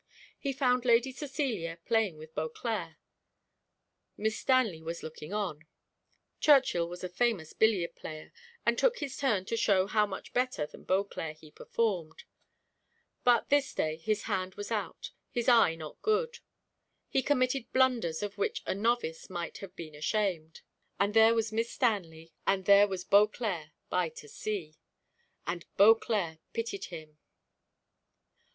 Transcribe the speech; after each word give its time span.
He 0.39 0.51
found 0.51 0.83
Lady 0.83 1.11
Cecilia 1.11 1.77
playing 1.85 2.17
with 2.17 2.33
Beauclerc; 2.33 2.95
Miss 4.17 4.35
Stanley 4.39 4.81
was 4.81 5.03
looking 5.03 5.31
on. 5.31 5.67
Churchill 6.39 6.89
was 6.89 7.03
a 7.03 7.07
famous 7.07 7.53
billiard 7.53 7.95
player, 7.95 8.33
and 8.65 8.79
took 8.79 8.97
his 8.97 9.15
turn 9.15 9.45
to 9.45 9.55
show 9.55 9.85
how 9.85 10.07
much 10.07 10.33
better 10.33 10.65
than 10.65 10.85
Beauclerc 10.85 11.37
he 11.37 11.51
performed, 11.51 12.23
but 13.23 13.49
this 13.49 13.75
day 13.75 13.95
his 13.97 14.23
hand 14.23 14.55
was 14.55 14.71
out, 14.71 15.11
his 15.29 15.47
eye 15.47 15.75
not 15.75 16.01
good; 16.01 16.39
he 17.07 17.21
committed 17.21 17.71
blunders 17.71 18.23
of 18.23 18.39
which 18.39 18.63
a 18.65 18.73
novice 18.73 19.29
might 19.29 19.59
have 19.59 19.75
been 19.75 19.93
ashamed. 19.93 20.61
And 20.99 21.13
there 21.13 21.35
was 21.35 21.51
Miss 21.53 21.71
Stanley 21.71 22.33
and 22.47 22.65
there 22.65 22.87
was 22.87 23.03
Beauclerc 23.03 23.69
by 23.91 24.09
to 24.09 24.27
see! 24.27 24.77
and 25.45 25.63
Beauclerc 25.77 26.39
pitied 26.53 26.85
him! 26.85 27.19